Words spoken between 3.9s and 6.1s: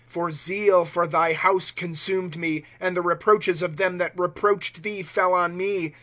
that reproached thee fell on me.